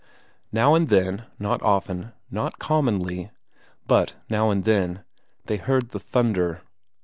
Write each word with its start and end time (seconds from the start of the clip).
Now 0.51 0.73
and 0.73 0.89
then, 0.89 1.25
not 1.37 1.61
often; 1.61 2.13
not 2.31 2.57
commonly, 2.57 3.29
but 3.85 4.15
now 4.31 4.49
and 4.49 4.63
then, 4.63 5.03
they 5.45 5.57
heard 5.57 5.89
the 5.91 5.99
thunder. 5.99 6.63